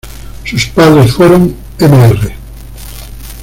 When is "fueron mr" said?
1.13-2.33